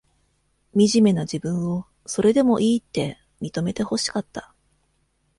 [0.73, 4.51] みじめな自分を、それでもいいって、認めてほしかった。